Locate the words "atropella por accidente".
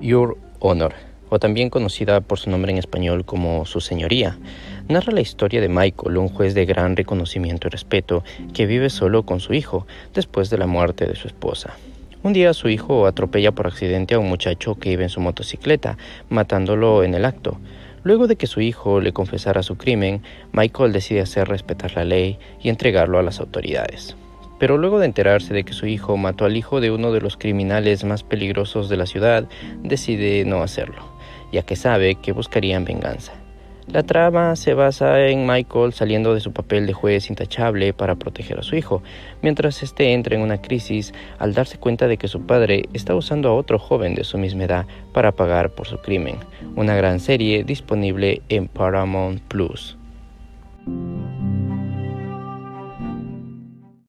13.06-14.14